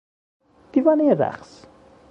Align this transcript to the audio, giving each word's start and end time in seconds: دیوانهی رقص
دیوانهی 0.71 1.13
رقص 1.15 1.65